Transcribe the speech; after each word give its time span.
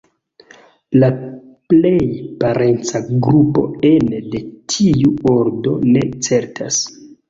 La 1.03 1.09
plej 1.73 1.91
parenca 2.41 3.03
grupo 3.29 3.67
ene 3.93 4.25
de 4.35 4.45
tiu 4.77 5.17
ordo, 5.39 5.81
ne 5.97 6.09
certas. 6.33 6.87